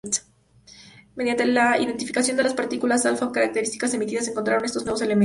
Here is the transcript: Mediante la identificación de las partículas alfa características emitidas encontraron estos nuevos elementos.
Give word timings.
Mediante 1.15 1.45
la 1.45 1.77
identificación 1.79 2.35
de 2.35 2.41
las 2.41 2.55
partículas 2.55 3.05
alfa 3.05 3.31
características 3.31 3.93
emitidas 3.93 4.27
encontraron 4.27 4.65
estos 4.65 4.83
nuevos 4.83 5.03
elementos. 5.03 5.19